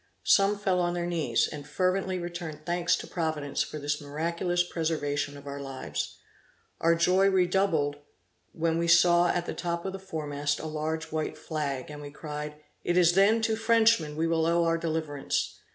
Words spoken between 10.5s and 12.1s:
a large white flag, and we